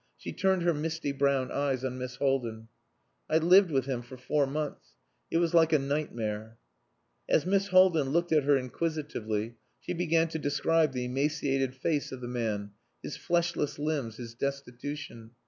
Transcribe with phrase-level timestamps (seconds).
[0.17, 2.69] She turned her misty brown eyes on Miss Haldin.
[3.29, 4.95] "I lived with him for four months.
[5.29, 6.57] It was like a nightmare."
[7.29, 12.19] As Miss Haldin looked at her inquisitively she began to describe the emaciated face of
[12.19, 12.71] the man,
[13.03, 15.35] his fleshless limbs, his destitution.